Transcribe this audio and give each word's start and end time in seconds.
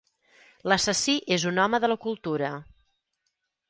L'assassí 0.71 1.15
és 1.37 1.47
un 1.53 1.63
home 1.67 1.83
de 1.87 1.93
la 1.95 2.01
cultura. 2.09 2.53